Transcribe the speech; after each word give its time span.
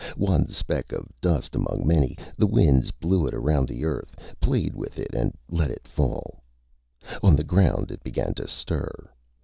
One 0.17 0.47
speck 0.47 0.91
of 0.93 1.05
dust 1.21 1.53
among 1.53 1.85
many, 1.85 2.17
the 2.35 2.47
winds 2.47 2.89
blew 2.89 3.27
it 3.27 3.35
around 3.35 3.67
the 3.67 3.85
Earth, 3.85 4.15
played 4.39 4.73
with 4.73 4.97
it, 4.97 5.13
and 5.13 5.37
let 5.47 5.69
it 5.69 5.87
fall. 5.87 6.41
On 7.21 7.35
the 7.35 7.43
ground, 7.43 7.91
it 7.91 8.03
began 8.03 8.33
to 8.33 8.47
stir. 8.47 8.89